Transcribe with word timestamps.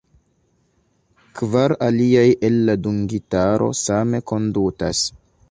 Kvar 1.39 1.75
aliaj 1.89 2.25
el 2.49 2.57
la 2.71 2.77
dungitaro 2.87 3.69
same 3.83 4.25
kondutas. 4.33 5.07